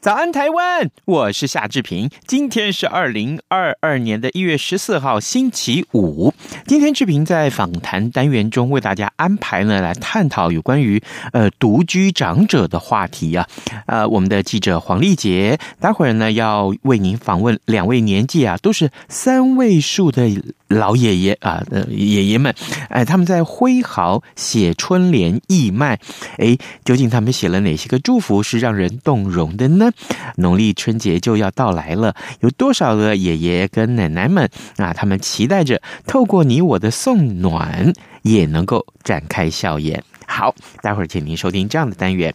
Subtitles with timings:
[0.00, 0.88] 早安，台湾！
[1.04, 2.08] 我是夏志平。
[2.26, 6.32] 今天是二零二二年的一月十四号，星期五。
[6.66, 11.02] 今天志平在访谈单元中为大家安排呢，来探讨有关于
[11.34, 13.46] 呃独居长者的话题啊。
[13.84, 20.30] 呃，我们的记者黄丽杰，待会儿呢要为您访问两位年纪啊都是三位数的
[20.70, 22.54] 老爷爷啊，爷爷们，
[22.88, 25.98] 哎，他们在挥毫写春联义卖，
[26.38, 29.90] 哎，究竟他们写了哪些个祝福是让人动容的呢？
[30.36, 34.92] 农历春节就要到来了，有多少个爷爷跟奶奶们啊？
[34.92, 40.02] 他们期待着透过你我的送暖，也能够展开笑颜。
[40.24, 42.32] 好，待会儿请您收听这样的单元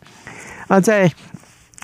[0.67, 1.09] 啊，在。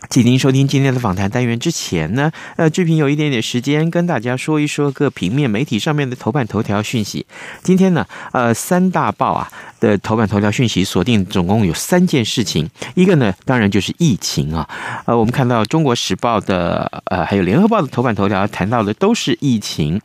[0.09, 7.25] 请您收听今天的访谈单元之前呢，呃，志平有一点点时间跟大家说一说各平面媒体上面的头版头条讯息。
[7.61, 9.49] 今天呢，呃，三大报啊
[9.81, 14.69] 的头版头条讯息锁定总共有三件事情，一个呢，当然就是疫情啊。
[15.05, 19.99] 呃，我们看到《中国时报》的呃，还有《联合报》的头版头条谈到的都是疫情。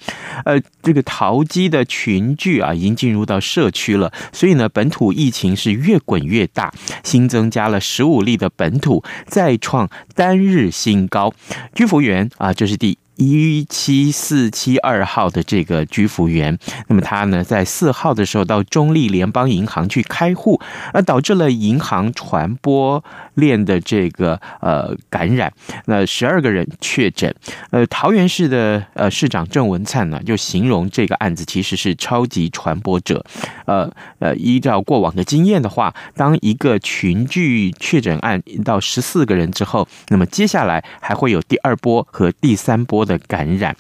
[0.45, 6.73] 呃，这个桃机的群聚啊，已经进入到社区了，所以呢，本土疫情是越滚越大，
[7.05, 9.89] 新增加了十五例的本土，再创。
[10.15, 11.35] 单日新高，
[11.75, 12.97] 居服员啊，这是第。
[13.17, 20.61] 一七四七二号的这个居服员，那么他呢，在四号的时候到中立联邦银行去开户，
[20.93, 23.03] 而导致了银行传播
[23.37, 25.51] 链的这个呃感染，
[25.87, 27.35] 那十二个人确诊。
[27.71, 33.25] 呃，桃园市的呃市长郑文灿呢，就形容这个案子其实是超级传播者。
[33.65, 43.77] 呃呃，依照过往的经验的话，当一个群聚确诊案到十四个人之后，那么接下来还会有第二波和第三波的感染，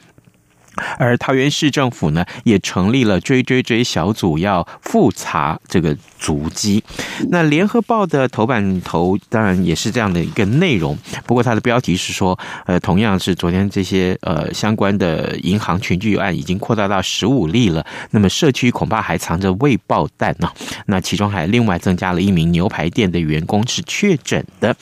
[0.98, 6.82] 而桃园市政府呢，也成立了追追追小组，要复查这个足迹。
[7.30, 20.50] 那联合报的头版头当然也是这样的一个内容，不过它的标题是说，呃，同样是昨天这些呃相关的银行群聚案已经扩大到十五例了，那么社区恐怕还藏着未爆弹呢。
[20.86, 24.74] 那其中还另外增加了一名牛排店的员工是确诊的，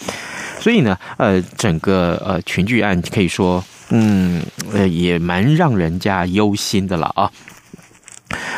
[0.59, 3.63] 所以呢，呃，整个呃群聚案可以说。
[3.91, 7.31] 嗯，呃，也蛮让人家忧心的了啊。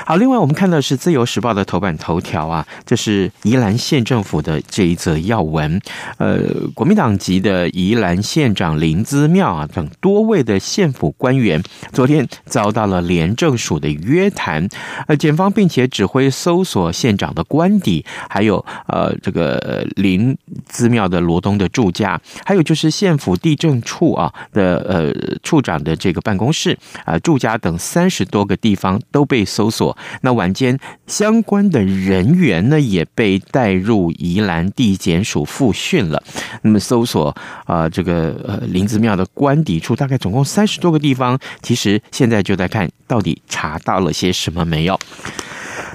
[0.05, 5.81] 好，另外我们看到是《自由时报》的头版头条啊，这是宜兰县政府的这一则要闻。
[6.19, 6.39] 呃，
[6.75, 14.69] 国民党籍的宜兰县长林资妙啊等多位的县府官员，昨天遭到了廉政署的约谈。
[15.07, 25.13] 呃，检方并且指挥搜索县长的官邸，还有呃这个林资妙的罗东的住家，还有就是县府地政处啊的呃
[25.43, 29.66] 处长的这个办公室啊、住家等三十多个地方都被搜。
[29.67, 30.79] 搜索，那晚间
[31.09, 36.23] 相关的人员呢也被带入宜兰地检署复训了。
[36.63, 37.31] 那么搜索
[37.65, 44.99] 啊、呃，这个呃林子庙的官邸处，大概总共三十多个地方，其实现在就在看到底查到了些什么没有。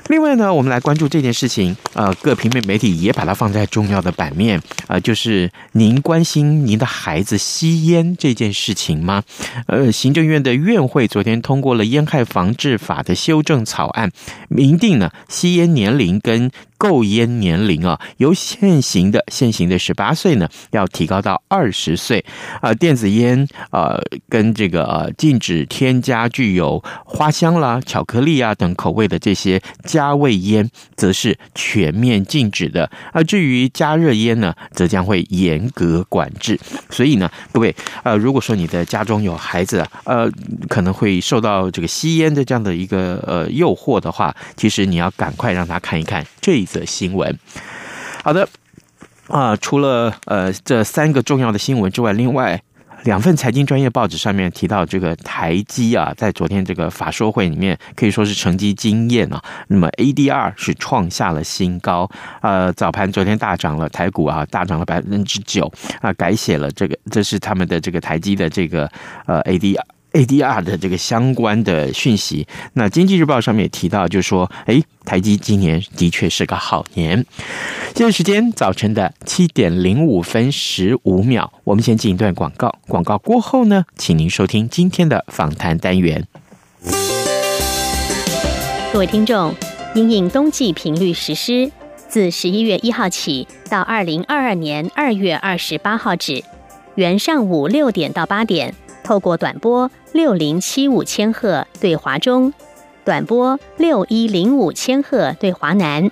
[0.07, 9.23] 另外呢，我们来关注这件事情，呃，各平面媒体也把它放在重要的版面，呃，就是您关心您的孩子吸烟这件事情吗？
[9.67, 14.11] 呃，行政院的院会昨天通过了烟害防治法的修正草案，
[14.49, 16.51] 明定呢吸烟年龄跟
[16.81, 22.25] 购烟年龄啊，由现行的现行的十八岁呢，要提高到二十岁。
[22.59, 23.95] 啊，电子烟啊，
[24.27, 32.89] 跟这个呃，禁止添加具有花香啦、巧克力啊等口味的这些加味烟，则是全面禁止的。
[33.13, 36.59] 而至于加热烟呢，则将会严格管制。
[36.89, 40.27] 所以呢，各位呃，如果说你的家中有孩子，呃，
[40.67, 46.67] 可能会受到这个吸烟的这样的一个呃诱惑的话，其实你要赶快让他看一看这一。
[46.71, 47.37] 的新闻，
[48.23, 48.47] 好的
[49.27, 52.61] 啊，除了呃这三个重要的新闻之外，另外
[53.03, 59.41] 两份财经专业报纸上面提到，这个台积啊，在昨天这个法说会里面可以说是成绩惊艳啊。
[59.67, 62.09] 那么 ADR 是创下了新高，
[62.41, 65.71] 呃，早盘昨天大涨了，台股啊大涨了百分之九
[66.01, 68.87] 啊，改写了这个，这是他们的这个台积的这个
[69.25, 69.81] 呃 ADR。
[70.13, 72.47] ADR 的这个相关的讯息。
[72.73, 77.25] 那经济日报上面也提到，就是说，哎，台积今年的确是个好年。
[77.95, 82.73] 现在时间早晨的七点零五分十五秒，我们先进一段广告。
[82.87, 86.25] 广告过后呢，请您收听今天的访谈单元。
[88.93, 89.53] 各位听众，
[89.93, 91.71] 因应冬季频率实施，
[92.09, 96.43] 自十一月一号起到二零二二年二月二十八号止，
[96.95, 102.53] 原上午六点到八点，透过短波六零七五千赫对华中，
[103.05, 106.11] 短波六一零五千赫对华南，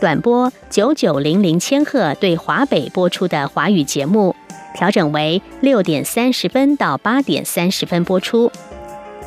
[0.00, 4.34] 短波九九零零千赫对华北播出的华语节目，
[4.74, 8.50] 调整为六点三十分到八点三十分播出。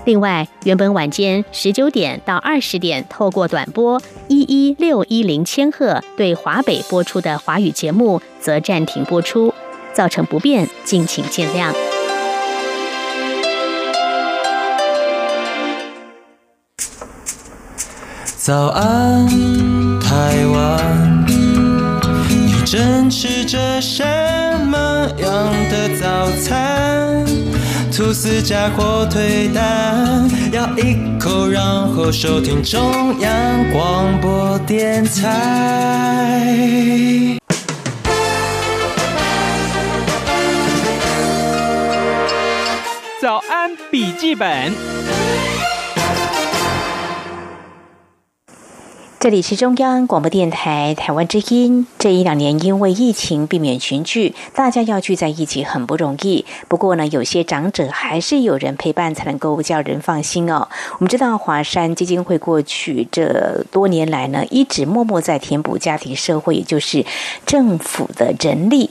[0.06, 9.52] 另外，原本晚间十九点到二十点透过短波一一六一零千赫对华北播出的华语节目，则暂停播出，
[9.96, 11.74] 造成不便，敬请见谅。
[18.36, 19.26] 早安，
[20.00, 21.26] 台湾，
[22.30, 24.04] 你正吃着什
[24.68, 27.26] 么样的早餐？
[27.92, 33.32] 吐司加火腿蛋，咬一口，然后收听中央
[33.72, 36.46] 广播电台。
[43.22, 44.74] 早安，笔记本。
[49.18, 51.88] 这里是中央广播电台台湾之音。
[51.98, 56.46] 这一两年因为疫情避免群聚，大家要聚在一起很不容易。
[56.68, 60.68] 不过呢，有些长者还是有人陪伴才能够叫人放心哦。
[60.94, 67.06] 我们知道华山基金会过去这多年来呢，一直默默在填补家庭社会，也就是
[67.46, 68.90] 政府的人力。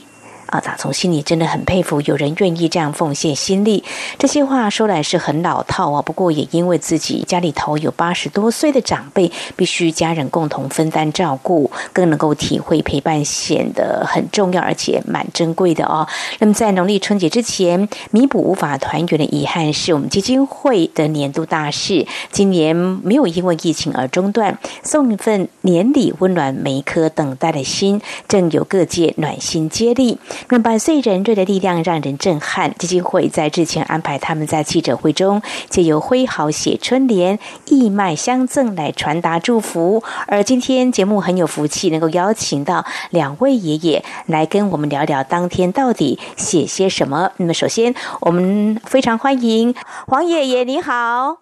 [0.55, 3.83] 啊，打从心里真的很佩服，有人愿意这样奉献心力。
[4.17, 16.07] 这些话说来是很老套啊，不过也因为自己家里头有八十多岁的长辈，必须家人共同分担照顾，更能够体会陪伴显得很重要，而且蛮珍贵的哦。
[16.39, 22.07] 那么在农历春节之前，弥补无法团圆的遗憾，是我们基金会的年度大事。
[22.31, 27.99] 今年没有因为疫情而中断，送一份年礼，温暖每一颗等待的心，
[28.29, 30.17] 正有各界暖心接力。
[30.49, 32.73] 那百岁人瑞的力量让人震撼。
[32.75, 40.03] 基金会在日前安排他们在记者会中借由挥毫写春联、义卖相赠来传达祝福。
[40.27, 47.31] 而今天节目很有福气，能够邀请到两位爷爷来跟我们聊聊当天到底写些什么。
[47.37, 49.73] 那么首先，我们非常欢迎
[50.07, 50.93] 黄爷爷，你好。
[50.93, 51.37] 啊，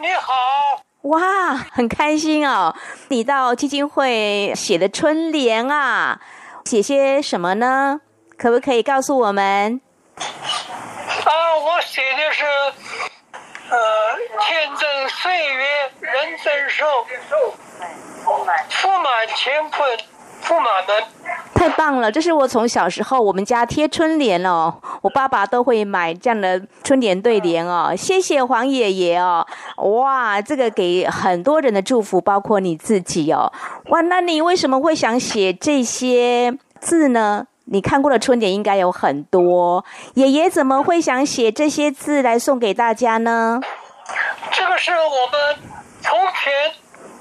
[0.00, 0.32] 你好。
[1.02, 2.74] 哇，很开心哦，
[3.08, 6.20] 你到基金会写的春联啊。
[6.64, 8.00] 写些什么呢？
[8.38, 9.80] 可不可以告诉我们？
[10.16, 10.22] 啊，
[11.56, 12.44] 我写的是，
[13.70, 13.78] 呃，
[14.40, 17.06] 天增岁月人增寿，
[18.70, 19.98] 福满乾坤。
[21.54, 22.10] 太棒了！
[22.10, 27.94] 这是我从小时候我们家贴春联哦，我爸爸都会买这样的春联对联哦。
[27.96, 29.46] 谢谢黄爷爷哦！
[29.76, 33.52] 哇，这个给很多人的祝福，包括你自己哦。
[33.90, 37.46] 哇，那你为什么会想写这些字呢？
[37.66, 39.84] 你看过的春联应该有很多，
[40.14, 43.60] 爷爷怎么会想写这些字来送给大家呢？
[44.50, 44.96] 这个是我
[45.30, 45.56] 们
[46.00, 46.52] 从前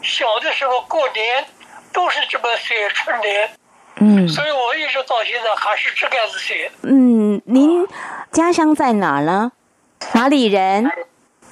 [0.01, 1.45] 小的时候过年
[1.93, 3.49] 都是这么写春联。
[3.97, 6.71] 嗯，所以我一直到现在还是这个样子写。
[6.83, 7.85] 嗯，您
[8.31, 9.51] 家乡在哪呢？
[10.13, 10.85] 哪里人？
[10.85, 10.91] 啊，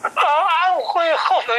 [0.01, 1.53] 安徽合肥。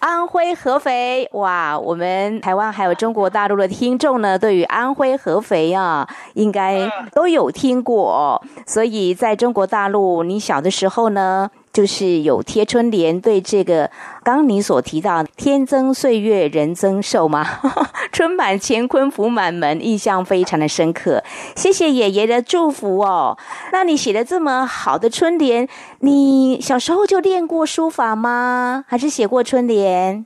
[0.00, 1.78] 安徽合肥，哇！
[1.78, 8.42] 我们台湾还有中国大陆的听众呢，对于安徽合肥啊，应该都有听过。
[8.66, 11.50] 所以在中国大陆，你小的时候呢？
[11.72, 13.90] 就是有贴春联，对这个
[14.24, 17.44] 刚你所提到“天增岁月人增寿”吗，
[18.12, 21.24] 春满乾坤福满门，印象非常的深刻。
[21.56, 23.36] 谢谢爷爷的祝福哦。
[23.72, 25.68] 那你写的这么好的春联，
[26.00, 28.84] 你小时候就练过书法吗？
[28.86, 30.24] 还是写过春联？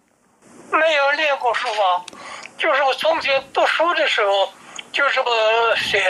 [0.71, 2.05] 没有练过书法，
[2.59, 4.31] 就是我从前读书的时候
[4.93, 5.31] 就这么
[5.77, 6.03] 写。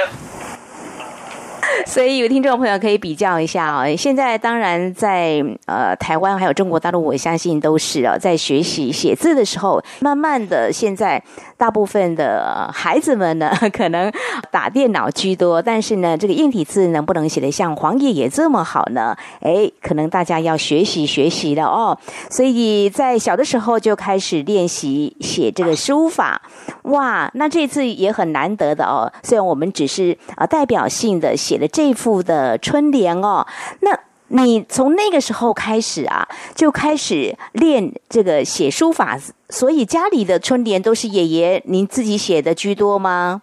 [1.87, 11.23] 所以有听众朋友可以比较一下啊，现在当然在呃台湾还有中国大陆，我相信都是啊，在学习写字的时候，慢慢的现在
[11.59, 14.13] 大部分的孩子们呢， 可能
[14.53, 19.17] 打电脑居多，但是呢，这个硬体字能不能写得像黄爷爷这么好呢？
[19.41, 21.99] 哎，可能大家要学习学习了哦。
[22.31, 26.41] 所以在小的时候就开始练习写这个书法，
[26.83, 29.13] 哇，那这次也很难得的哦。
[29.25, 31.57] 虽然我们只是啊代表性的写。
[31.57, 33.47] 写的这幅的春联哦，
[33.81, 39.19] 那你从那个时候开始啊，就开始练这个写书法，
[39.49, 43.43] 所以家里的春联都是爷爷您自己写的居多吗？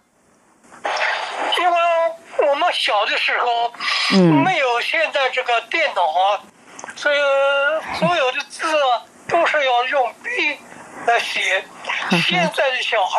[1.58, 3.72] 因为我们小的时候，
[4.12, 6.40] 嗯，没有现在这个电脑啊，
[6.94, 7.16] 所以
[7.98, 10.30] 所有的字啊都是要用笔
[11.06, 11.64] 来写。
[12.10, 13.18] 现在的小孩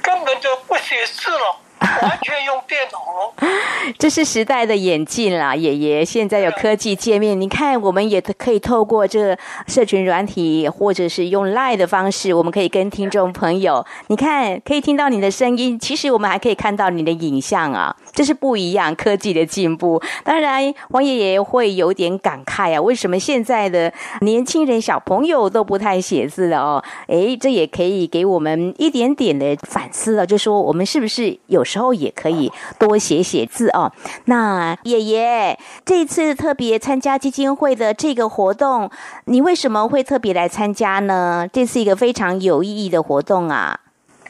[0.00, 1.56] 根本就不写字了。
[2.02, 3.32] 完全用电脑，
[3.98, 6.04] 这是时代的演进啦，爷爷。
[6.04, 15.78] 现在有科技界面，你看，我们也可以透过这个社群软体，或者是用 Line 的方式，我们可以跟听众朋友，你看，可以听到你的声音。
[15.78, 20.00] 其实我们还可以看到你的影像啊，这是不一样科技的进步。
[20.24, 26.84] 当然，王爷爷会有点感慨啊，为什么现在的年轻人、小朋友都不太写字了哦？
[27.08, 33.92] 诶，这也可以给我们一点点的反思了，就说我们是不是有时候也可以多写写字哦。
[34.26, 38.90] 那爷爷这次特别参加基金会的这个活动，
[39.24, 41.48] 你为什么会特别来参加呢？
[41.52, 43.80] 这是一个非常有意义的活动啊！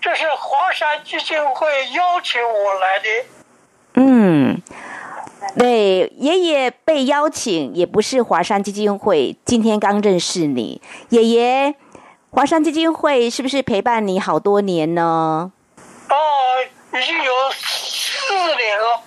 [0.00, 3.04] 这是华山基金会邀请我来的。
[3.94, 4.62] 嗯，
[5.58, 11.74] 对，爷爷被邀请也不是华山基金会，今天刚认识你，爷爷，
[12.30, 15.50] 华山基金会是不是陪伴你好多年呢？
[17.00, 19.02] 已经有四年了，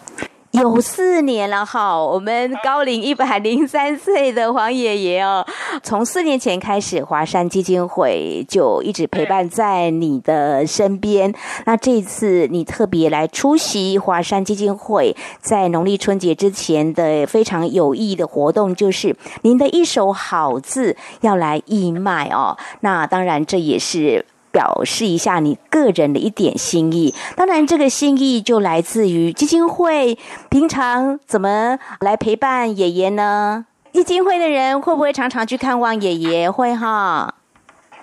[0.51, 1.98] 有四年了哈。
[1.98, 5.45] 我们高龄一百零三岁的黄爷爷哦，
[5.83, 11.33] 从四年前开始，华山基金会就一直陪伴在你的身边。
[11.65, 22.57] 那这次你特别来出席华山基金会在农历春节之前的非常有意义的活动，就是您的一手好字要来义卖哦。
[22.81, 24.25] 那当然，这也是。
[24.51, 30.17] 表示一下你个人的一点心意，当然这个心意就来自于基金会。
[30.50, 33.65] 平常怎么来陪伴爷爷呢？
[33.93, 36.51] 基金会的人会不会常常去看望爷爷？
[36.51, 37.36] 会哈。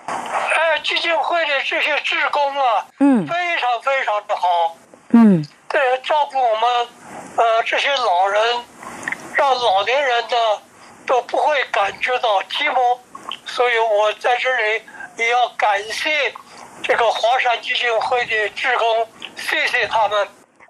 [0.07, 4.75] 哎，基金会的这些职工啊，嗯，非常非常的好，
[5.09, 6.87] 嗯，对，照顾我们
[7.37, 8.41] 呃这些老人，
[9.35, 10.61] 让老年人呢
[11.05, 12.97] 都不会感觉到寂寞，
[13.45, 14.81] 所以我在这里。
[15.19, 16.33] 也要感谢
[16.81, 20.25] 这个华山基金会的志工，谢谢他们。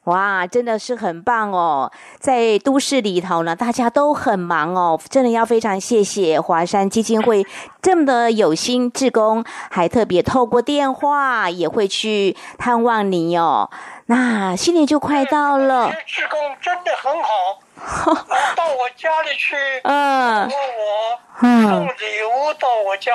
[0.06, 1.91] 哇，真的是很棒哦！
[2.20, 7.46] 在都市里头呢，大家都很忙哦，真的要非常谢谢华山基金会
[7.79, 13.70] 这么的有心，志工还特别透过电话也会去探望你哦。
[14.08, 17.60] 那新年就快到了，志工真的很好，
[18.55, 21.19] 到我家里去，嗯，问我。
[21.41, 23.13] 送礼物到我家，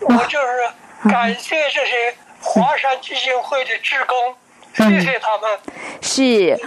[0.00, 4.34] 我就是感谢这些华山基金会的职工，
[4.74, 5.58] 谢谢他们。
[6.00, 6.58] 是，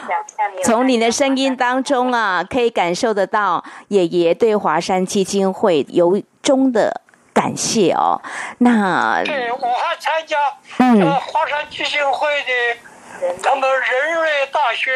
[0.63, 7.01] 从你的声音当中啊，可以感受得到爷爷对华山基金会由衷的
[7.33, 8.21] 感谢哦。
[8.59, 10.37] 那对，我还参加
[10.77, 14.93] 嗯华山基金会的他们人类大学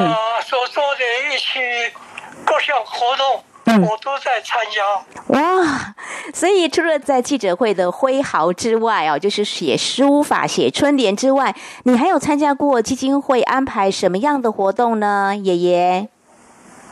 [0.00, 1.92] 呃所做的一些
[2.44, 3.42] 各项活动。
[3.66, 4.80] 我都在参加
[5.26, 5.92] 哇！
[6.32, 15.34] 所以除了在记者会的挥毫之外哦，就是写书法、写春联之外，你还有参加过基金会安排什么样的活动呢？
[15.34, 16.08] 爷爷？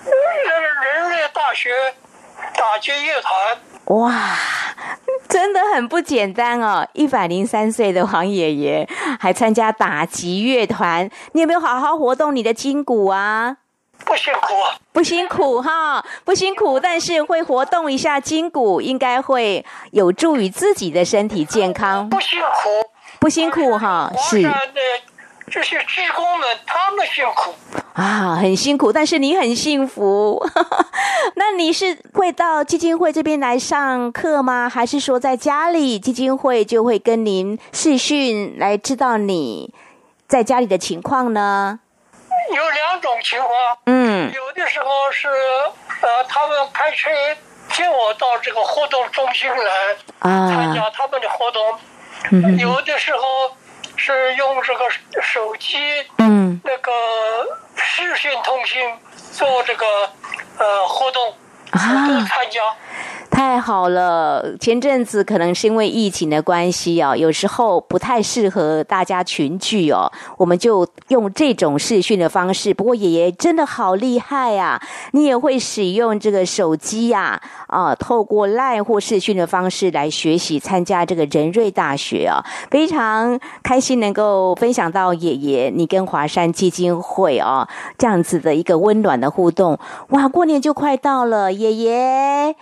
[0.05, 1.71] 那个人类大学
[2.57, 3.33] 打击乐团
[3.87, 4.13] 哇，
[5.29, 6.89] 真的很不简单哦！
[6.95, 8.89] 一百零三岁的黄爷爷
[9.21, 13.59] 还参加打击乐团，你有没有好好活动你的筋骨啊？
[14.07, 14.55] 不辛苦，
[14.93, 22.09] 不辛苦哈，不辛苦，但是会活动一下筋骨，应该会有助于自己的身体健康。
[22.09, 22.89] 不辛苦，
[23.19, 24.43] 不辛苦哈，是。
[25.55, 27.55] 这些职工们，他们辛苦
[27.93, 30.45] 啊，很辛苦，但是你很幸福。
[31.37, 34.69] 那你是会到基金会这边来上课吗？
[34.69, 39.73] 还是说在家里基金会就会跟您视讯来知道你
[40.27, 41.79] 在家里的情况呢？
[42.53, 43.51] 有两种情况，
[43.87, 47.09] 嗯，有的时候是呃，他们开车
[47.71, 51.63] 接我到这个活动中心来啊参加他们的活动，
[52.33, 53.57] 嗯，有的时候
[53.97, 54.85] 是用这个
[55.23, 55.79] 手机，
[56.19, 56.91] 嗯，那个
[57.77, 58.97] 视讯通讯
[59.33, 59.87] 做这个
[60.59, 61.37] 呃活动，
[61.71, 62.61] 啊，参加。
[63.35, 64.57] 太好了！
[64.61, 72.73] 前阵子可能是因为疫情的关系哦，有时候不太适合大家群聚哦，我们就用这种视讯的方式。
[72.73, 74.81] 不过爷爷真的好厉害呀、
[75.13, 82.39] 你也会使用这个手机呀、啊，透过 LINE 或视讯的方式来学习，参加这个仁瑞大学啊，
[82.71, 87.67] 非常开心能够分享到爷爷你跟华山基金会哦
[87.99, 89.77] 这样子的一个温暖的互动。
[90.11, 92.55] 哇，过年就快到了，爷爷。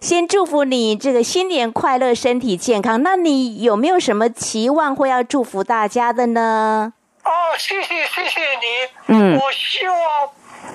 [0.00, 3.02] 先祝福你这个新年快乐，身体健康。
[3.02, 6.92] 那你有没有什么期望或要祝福大家的呢？
[7.24, 8.88] 哦，谢谢谢谢你。
[9.08, 9.98] 嗯，我希望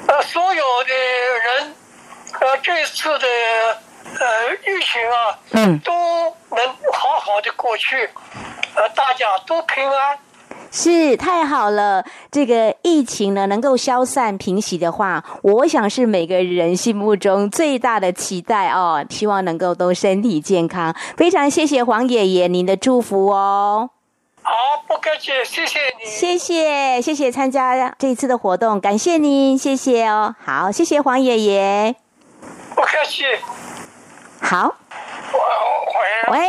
[0.08, 1.74] 呃所有的人
[2.42, 3.28] 呃这次的
[4.20, 5.94] 呃疫情啊，嗯，都
[6.56, 8.10] 能好好的过去，
[8.76, 10.20] 呃大家都平安。
[10.76, 19.06] 是太好了，这个疫情呢能够消散平息的话，我想是每个人心目中最大的期待哦。
[19.08, 23.92] 希望能够都身体健康，非常谢谢黄爷爷您的祝福哦。
[24.42, 24.52] 好，
[24.88, 26.10] 不客气，谢谢你。
[26.10, 30.36] 谢谢谢谢参加这一次的活动，感谢您，谢谢哦。
[30.44, 31.96] 好，谢谢黄爷爷。
[32.76, 33.24] 不客气。
[34.42, 34.83] 好。
[36.32, 36.40] 喂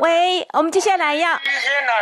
[0.00, 1.92] 喂，我们接下来要意见呢？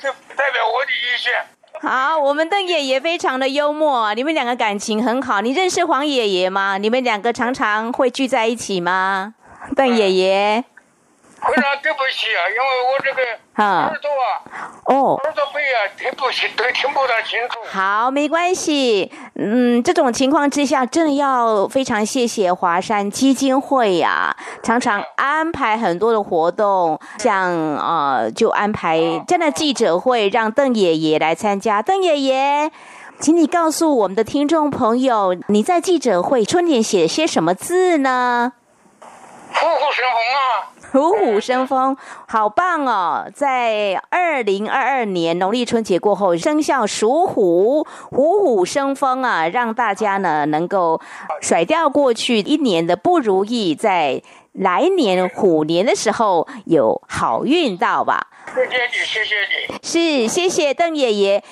[0.00, 1.32] 这代表我的意见。
[1.80, 5.40] 好，我们邓爷爷非常的幽默，你们两个感情很好。
[5.40, 6.78] 你认识黄爷爷吗？
[6.78, 9.34] 你们两个常常会聚在一起吗？
[9.76, 10.64] 邓爷爷。
[11.40, 13.22] 非常对不起啊，因为我这个
[13.62, 17.58] 耳朵啊，哦，耳朵背啊，听不清，对，听不大清楚。
[17.70, 19.10] 好，没关系。
[19.36, 31.80] 嗯，这种情况之下，真的要非常谢谢华山基金会呀、啊，常常安排很多的活动，像呃，就安排这样的记者会，让邓爷爷来参加。
[31.80, 32.70] 邓爷爷，
[33.20, 38.54] 请你告诉我们的听众朋友，你在记者会春联写些什么字呢？
[39.50, 40.68] 虎虎生风啊！
[40.90, 43.30] 虎虎生风，好棒哦！
[43.34, 49.48] 在二零二二年农历春节过后，生肖属虎，虎虎生风啊！
[49.48, 51.00] 让大家呢能够
[51.42, 58.26] 甩掉过去一年的不如意，在来年虎年的时候有好运到吧？
[58.54, 60.26] 谢谢你，谢谢你。
[60.26, 61.44] 是，谢谢邓爷爷。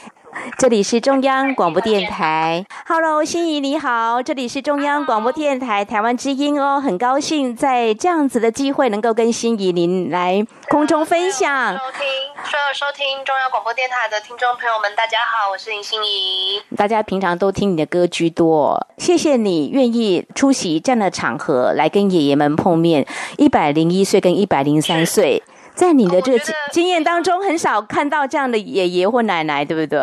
[0.58, 11.74] 这里是中央广播电台，Hello，心怡你好，这里是中央广播电台台湾之音哦，很高兴在这样子的机会能够跟心怡您来空中分享。
[11.74, 12.00] 收听
[12.44, 16.62] 所有收听中央广播电台的听众朋友们，大家好，我是林心怡。
[16.76, 23.06] 大家平常都听你的歌居多，谢谢你愿意出席这样的场合来跟爷爷们碰面。
[23.36, 25.42] 一百零一岁跟一百零三岁。
[25.76, 30.00] 在你的这个经经验当中，很少看到这样的爷爷或奶奶，对不对？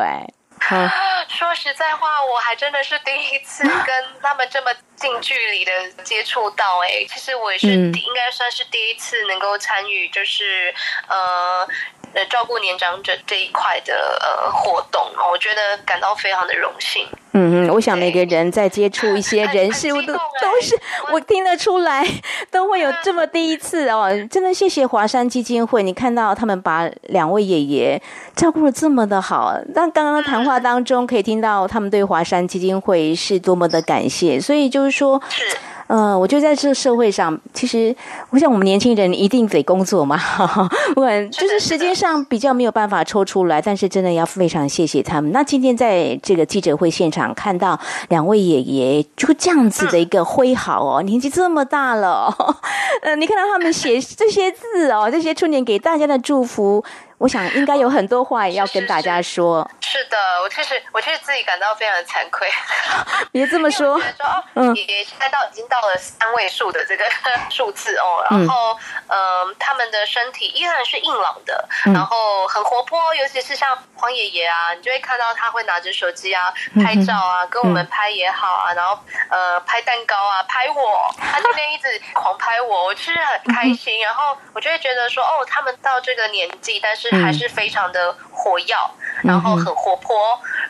[0.72, 0.90] 嗯、
[1.28, 5.72] 说实在话，我还真的是第一次跟他们这么近距离的
[6.04, 6.80] 接触到。
[6.84, 10.74] 哎，其实我也是应该算是第一次能够参与，就是
[11.10, 11.68] 呃。
[12.14, 17.08] 呃，照顾年长者这一块的呃活动，我觉得感到非常的荣幸。
[17.36, 20.80] 嗯嗯，我想每个人在接触一些人事物都都是，
[21.12, 22.06] 我听得出来，
[22.52, 24.12] 都会有这么第一次哦。
[24.30, 28.00] 真的谢谢华山基金会，你看到他们把两位爷爷
[28.36, 29.56] 照顾的这么的好。
[29.74, 35.20] 但刚刚的谈话当中可以听到他们对华山基金会是多么的感谢，所以就是说。
[35.30, 35.58] 是。
[35.88, 37.96] 呃，我觉得在这个社会上，其实
[38.30, 40.18] 我想我们年轻人一定得工作嘛，
[40.96, 45.32] 不管就是时间上比较没有办法抽出来，但是真的要非常谢谢他们。
[45.32, 52.34] 那今天在这个记者会现场看到两位爷爷就这样子的一个挥毫哦，年纪这么大了，
[53.04, 56.84] 呃，你看到他们写 这些字哦，这些春联给大家的祝福。
[57.18, 59.70] 我想应该有很多话也要跟大家说。
[59.82, 62.50] 是，是，是，是的，我确实我确实自己感到非常的惭愧。
[63.32, 64.00] 别这么说。
[64.00, 67.06] 觉得说哦，嗯，爷爷现在到已经到了三位数的这个
[67.50, 78.98] 数字哦，然后嗯、呃，他们的身体依然是硬朗的，然后很活泼，尤其是像黄爷爷啊，你就会看到他会拿着手机啊拍照啊，跟我们拍也好啊，然后
[79.30, 87.03] 呃拍蛋糕啊拍我，他今天一直狂拍我，我其实很开心，然后我就会觉得说哦，他们到这个年纪，但是。
[87.12, 88.76] 还是非常的活跃，
[89.24, 90.16] 然后很活泼。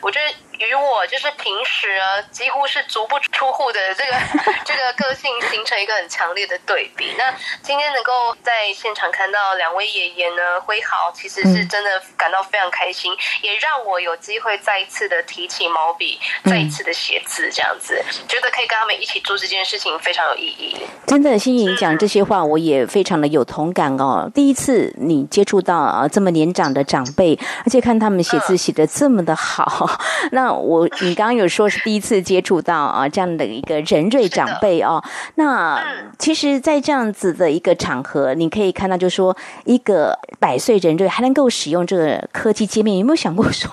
[0.04, 0.26] 我觉得。
[0.60, 4.12] 与我就是平时啊，几乎是足不出户的这个
[4.64, 7.12] 这个个性形成一个很强烈的对比。
[7.18, 7.24] 那
[7.60, 13.12] 今天能够在现场看到两位爷爷呢挥毫，其实是真的感到非常开心，
[13.42, 20.76] 也让我有机会再一次的提起毛笔，再一次的写字，这样子觉得可以跟他们一起做这件事情非常有意义。
[21.04, 24.30] 真的，心怡讲这些话，我也非常的有同感哦。
[24.32, 29.93] 第一次你接触到啊这么年长的长辈，而且看他们写字写的这么的好，那。
[30.32, 35.02] 那我你刚刚有说是第一次接触到啊这样的一个人瑞长辈哦，
[35.36, 35.82] 那
[36.18, 43.70] 其实，在这样子的一个场合，你可以看到，就是说一个百岁人瑞还能够使用这个科技界面，有没有想过说，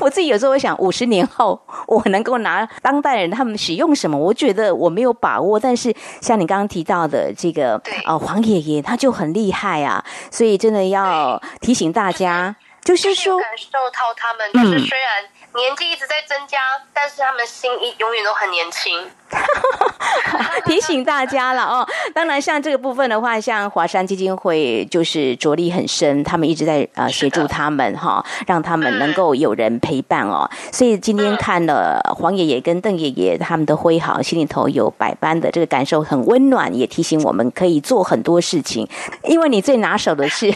[0.00, 4.18] 我自己有时候会想，五十年后我能够拿当代人他们使用什么？
[4.18, 12.54] 我觉得我没有把握，但是像你刚刚提到的这个啊黄爷爷他就很厉害啊，所以真的要提醒大家，
[12.84, 15.24] 就是说感受到他们，就是虽然。
[15.54, 16.58] 年纪一直在增加，
[16.94, 19.10] 但是他们心意永远都很年轻。
[20.64, 30.48] 提醒大家了哦，当然像这个部分的话，像华山基金会就是着力很深，他们一直在呃协助他们哈，让他们能够有人陪伴哦。
[30.70, 38.88] 所以今天看了黄爷爷跟邓爷爷他们的挥毫，心里头有百般的这个感受，很温暖，也提醒我们可以做很多事情。
[39.24, 40.54] 因为你最拿手的是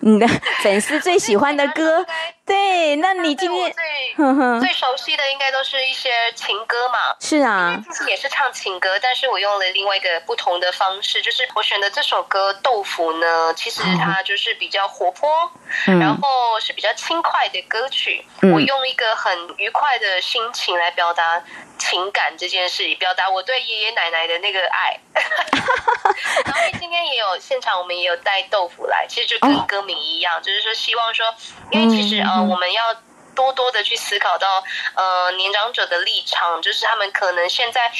[0.00, 0.28] 你的
[0.62, 2.04] 粉丝最喜欢的歌，
[2.46, 3.72] 对，那你今天
[4.60, 7.16] 最熟悉的应该都是一些情歌嘛？
[7.18, 7.75] 是啊。
[8.08, 15.50] 也是唱情歌，但是我用了另外一个不同的方式，就是我选的这首歌《豆腐》呢，其实它就是比较活泼，
[15.86, 18.24] 嗯、然后是比较轻快的歌曲。
[18.42, 21.42] 嗯、我用一个很愉快的心情来表达
[21.78, 24.98] 情感这件事，表达我对爷爷奶奶的那个爱。
[26.44, 31.34] 然后今天也有现场，我们也有带豆腐来，其实就跟歌名一样，哦、就是说希望说，
[31.70, 32.82] 因为其实呃，我们要。
[33.36, 37.92] 多多的去思考到，呃，年长者的立场，就是他们可能现在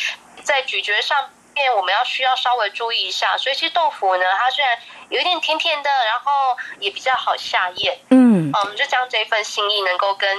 [0.43, 1.17] 在咀嚼上
[1.55, 3.37] 面，我们要需要稍微注意一下。
[3.39, 4.77] 所以其实豆腐呢，它虽然
[5.11, 7.97] 有一点甜甜的，然后也比较好下咽。
[8.11, 10.37] 嗯，我们就将这份心意能够跟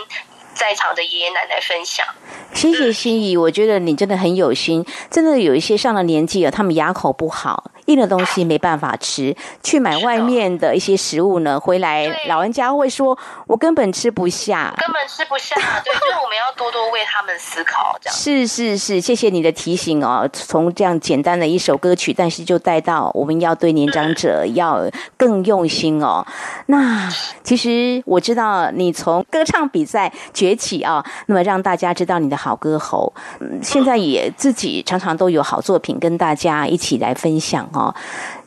[0.53, 2.05] 在场的爷爷奶奶分享。
[2.53, 4.83] 谢谢心怡，我觉得你真的很有心。
[5.11, 7.71] 真的有一些上了年纪了，他们牙口不好。
[7.87, 15.55] 硬的东西没办法吃，去买外面的一些食物呢，回来老人家会说：“我根本吃不下，根本吃不下。
[15.83, 18.15] ”对，就是我们要多多为他们思考，这样。
[18.15, 20.29] 是是是，谢谢你的提醒哦。
[20.33, 26.25] 从这样简单的一首歌曲，但是就带到我们要对年长者要更用心哦。
[26.65, 27.09] 那
[27.41, 37.65] 其实我知道你从歌唱比赛崛起啊，那么让大家知道你的好歌喉，嗯，现在也自己常常都有好作品跟大家一起来分享。
[37.77, 37.95] 哦，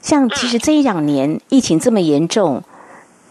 [0.02, 2.62] 像其实这一两年疫情这么严重，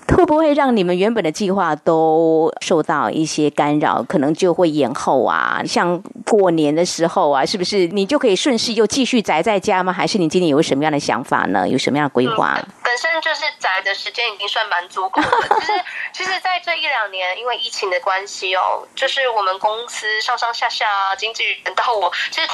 [0.08, 4.02] 会不会让你们原本的计划都受到一些干扰？
[4.04, 5.62] 可能就会延后啊。
[5.66, 9.94] 像过年的时候啊，是不是你就可以顺势又继续宅在家吗？
[9.94, 11.68] 还是你今年有什么样的想法呢？
[11.68, 12.56] 有什么样的规划？
[12.58, 15.28] 嗯，本身就是宅的时间已经算蛮足够了。
[15.60, 15.72] 其实，
[16.14, 22.48] 其实在这一两年，因为疫情的关系哦，就是我们公司上上下下经纪人到我，其实。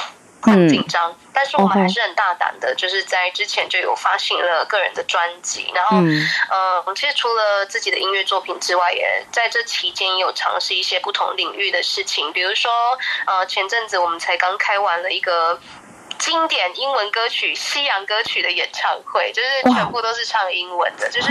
[0.52, 12.70] 很紧张，嗯、但是我们还是很大胆的，就是在之前就有发行了个人的专辑，然后，嗯，呃、其实除了自己的音乐作品之外，也在这期间也有尝试一些不同领域的事情，比如说，
[13.26, 15.60] 呃，前阵子我们才刚开完了一个
[16.18, 21.28] 经典英文歌曲、西洋歌曲的演唱会，就是全部都是唱英文的，就是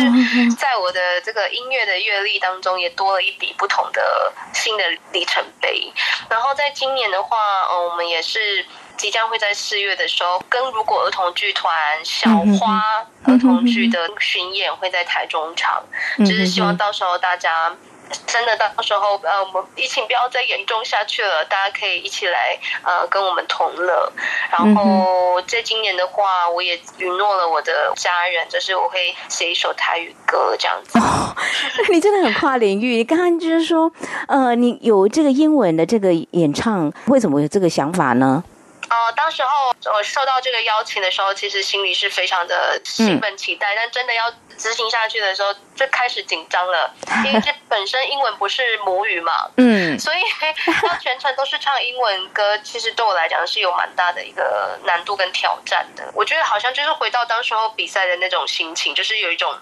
[0.58, 5.92] 在我的这个音乐的阅历当中，也多了一笔不同的新的里程碑。
[6.30, 7.38] 然后在今年的话，
[7.72, 8.66] 嗯、呃，我们也是。
[8.98, 12.30] 即将会在四月的时候，跟如果儿童剧团小
[12.60, 12.82] 花
[13.24, 15.84] 儿童剧的巡演会在台中场，
[16.20, 17.76] 就是希望到时候大家
[18.28, 24.12] 真的到时候呃，我们疫情不要再严重下去了，大家可以一起来呃跟我们同乐。
[24.52, 31.00] 然后在今年的话，我也允诺了我的家人，就是我会写一首台语歌这样子。
[31.00, 31.36] 哦、
[31.90, 33.92] 你真的很跨领域，你刚刚就是说
[34.28, 38.44] 呃，你有这个英文的这个演唱，为什么有这个想法呢？
[38.90, 46.94] 呃，当时候我受到这个邀请的时候，其实心里是非常的兴奋期待，嗯、但真的要执行下去的时候，就开始紧张了，
[47.26, 50.18] 因为这本身英文不是母语嘛，嗯，所以
[50.88, 56.04] 要全程都是唱英文歌，其实对我来讲是有蛮大的一个难度跟挑战的。
[56.14, 59.54] 我觉得好像就是回到当时候比赛的那种心情，就是有一种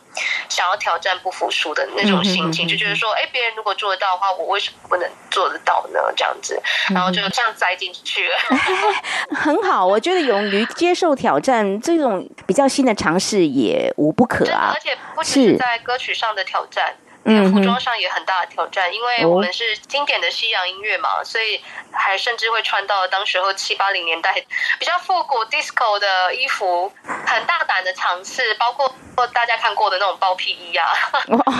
[0.49, 5.99] 想要挑战、不服输的那种心情，就觉得说，哎，别人如果做得到的话，我为什么不能做得到呢？
[6.15, 6.61] 这样子，
[6.93, 8.37] 然后就这样栽进去了。
[9.35, 14.71] 很好，我觉得勇于接受挑战，这种比较新的尝试也无不可啊。
[14.73, 16.95] 而且不只是在歌曲上的挑战。
[17.25, 24.33] 嗯，服装上也很大的挑战，因为我们是经典的西洋音乐嘛，所以还甚至会穿到当时候七八零年代
[24.77, 26.91] 比较复古 disco 的衣服，
[27.25, 28.93] 很大胆的尝试，包括
[29.27, 30.85] 大家看过的那种包屁衣啊。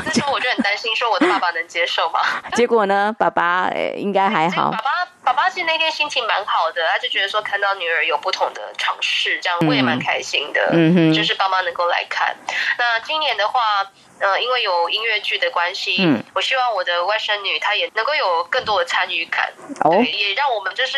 [0.06, 2.20] 那时候我就很担心，说我的爸爸能接受吗？
[2.56, 4.70] 结果呢，爸爸应该还好。
[4.76, 5.13] 爸爸。
[5.24, 10.70] 爸爸其实那天心情蛮好的，他就觉得说看到女儿有不同的尝试，这样我也蛮开心的。
[10.74, 12.36] 嗯哼，就是爸妈能够来看。
[12.78, 19.52] 那今年的话，呃，因为有音乐剧的关系，嗯，我希望我的外甥女她也能够有更多的参与感，
[19.86, 20.98] 哦，对，也让我们就是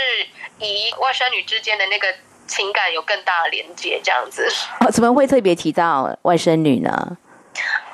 [0.58, 2.12] 以外甥女之间的那个
[2.48, 4.52] 情感有更大的连接，这样子。
[4.80, 7.18] 哦，怎么会特别提到外甥女呢？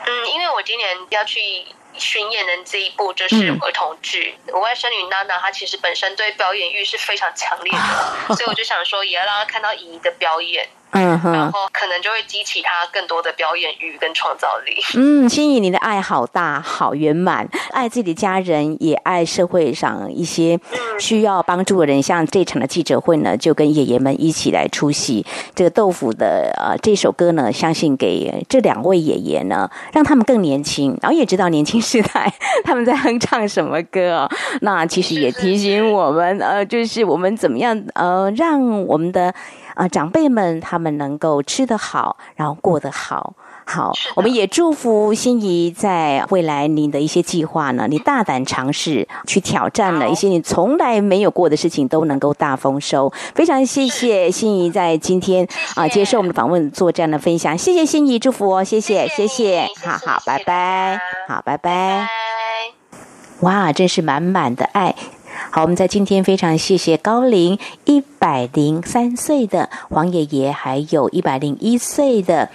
[0.05, 1.65] 嗯，因为我今年要去。
[1.97, 7.71] 巡演的这一部就是儿童剧，嗯、我外甥女娜娜她其实本身对表演欲是非常强烈
[8.30, 10.67] 的， 所以我就想说也要让她看到姨的表演。
[10.91, 14.73] 嗯哼，然后可能就会激起他更多的表演欲跟创造力。
[14.95, 20.60] 嗯，心怡，你的爱好大，好圆满，爱自己的家人，也爱社会上一些
[20.99, 22.01] 需要帮助的人。
[22.01, 25.25] 像这场的记者会呢，就跟爷爷们一起来出席。
[25.56, 32.34] 这个豆腐的呃这首歌呢，相信给这两位爷爷呢，让他们更年轻，然后也知道年轻时代
[32.65, 34.30] 他们在哼唱什么歌哦。
[34.62, 39.34] 那其实也提醒我们，呃，就是我们怎么样呃，让我们的。
[39.73, 43.33] 啊、呃，长辈们他们能够吃得好，然后过得好，
[43.65, 53.13] 好，我们也祝福心仪在未来你的一些计划呢，你大胆尝试去挑战了一些你从来没有过的事情，都能够大丰收。
[53.35, 57.57] 非常谢谢心仪在今天啊、呃、接受我们的访问，做这样的分享。
[57.57, 62.07] 谢谢心仪，祝福哦，谢谢，谢谢，谢谢好好，拜拜，好，拜拜。
[63.41, 64.95] 哇，真是满满的爱。
[65.53, 72.47] 好，我们在今天非常谢谢高龄一百零三岁的黄爷爷，还有一百零一岁的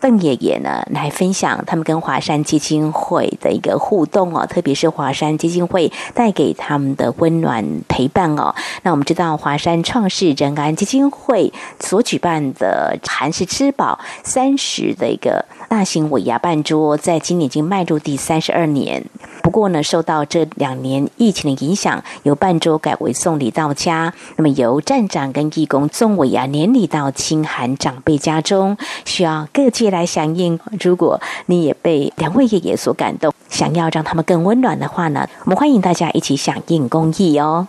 [0.00, 8.54] 邓爷爷呢，来分享他们跟华山基金会的一个互动哦，特别是华山基金会带给他们的温暖陪伴哦。
[8.82, 19.04] 那我们知道华山创世仁安基金会所举办的韩式吃饱三十的一个大型尾牙办桌，在今年已经迈入第三十二年。
[19.42, 24.12] 不过呢，受到这两年疫情的影响，由办桌改为送礼到家。
[24.36, 30.58] 那么由站长跟义工送尾牙年礼到亲寒长辈家中，需要各界来响应。
[30.80, 37.68] 如果你也被两位爷爷所感动，想要让他们更温暖的话呢，我们欢迎大家一起响应公益哦。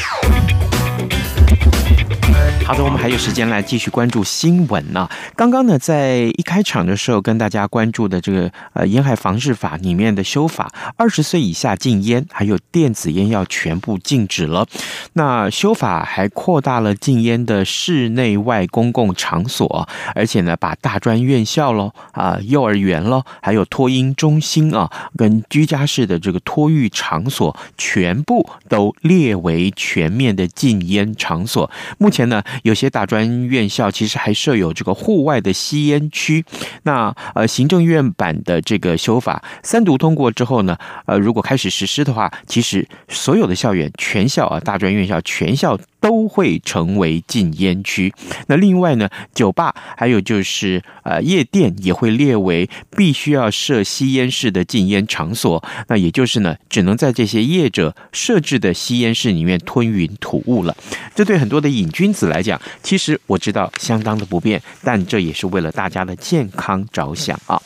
[2.63, 5.09] 好的，我们还有时间来继续关注新闻呢。
[5.35, 14.65] 刚刚呢，在一开场的时候跟大家关注的这个呃沿海防治法里面的修法，二十岁以下禁烟，还有电子烟要全部禁止了。
[15.13, 31.69] 那修法还扩大了禁烟的室内外公共场所，而且呢，把大专院校喽啊、幼儿园喽，还有托婴中心啊，跟居家式的这个托育场所，全部都列为全面的禁烟场所。
[31.97, 32.43] 目前呢。
[32.63, 36.43] 有些大专院校其实还设有这个户外的吸烟区。
[36.83, 48.13] 那呃，行政院版的这个修法三读通过之后呢，呃，如果开始实施的话，其实所有的校园全校啊，大专院校全校都会成为禁烟区。
[48.47, 55.63] 那另外呢，酒吧还有就是呃夜店也会列为必须要设吸烟室的禁烟场所。
[55.87, 60.75] 那也就是呢，只能在这些业者设置的吸烟室里面吞云吐雾了。
[61.15, 67.61] 这对很多的瘾君子来讲，其实我知道相当的不便，但这也是为了大家的健康着想啊。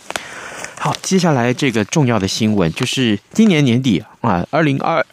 [0.77, 5.05] 好，接下来这个重要的新闻就是今年年底啊，二零二。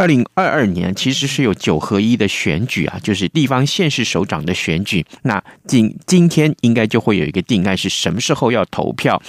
[0.00, 5.04] 二零二二年其实是有九合一的选举啊，就是地方县市首长的选举。
[5.24, 9.20] 那今今天应该就会有一个定案，是什么时候要投票？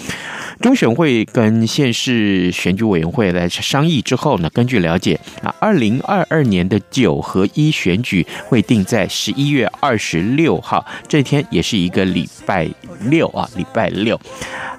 [0.61, 12.65] 中选会跟县市选举委员会来商议之后呢，根据了解啊，二零二二年的九合一选举会定在十一月二十六号，这天也是一个礼拜
[13.01, 14.17] 六啊，礼拜六。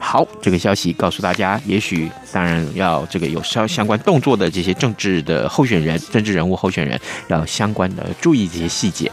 [0.01, 9.11] 好，这个消息告诉大家，也许当然要这个有相相关动作的这些政治的候选人、人政治人物候选人要相关的注意这些细节。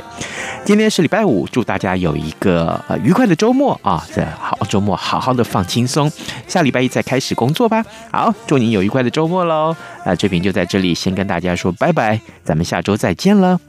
[0.64, 6.12] 今天是礼拜五，祝大家有一个呃愉快的周末啊，在好周末好好的放轻松，
[6.48, 7.84] 下礼拜一再开始工作吧。
[8.12, 9.76] 好，祝您有愉快的周末喽。
[10.04, 13.69] 啊，这边就在这里先跟大家说拜拜，咱们下周再见了。